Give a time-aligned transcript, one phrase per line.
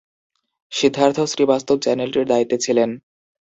[0.71, 2.89] সিদ্ধার্থ শ্রীবাস্তব চ্যানেলটির দায়িত্বে ছিলেন।